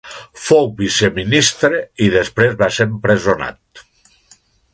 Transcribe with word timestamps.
Fou 0.43 0.69
viceministre 0.79 1.81
i 2.07 2.07
després 2.15 2.57
va 2.63 2.71
ser 2.79 2.89
empresonat. 2.93 3.85